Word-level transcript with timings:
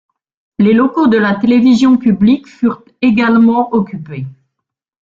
Les 0.57 0.73
locaux 0.73 1.05
de 1.05 1.19
la 1.19 1.35
télévision 1.35 1.95
publique 1.95 2.47
furent 2.47 2.81
également 3.03 3.71
occupés. 3.71 4.25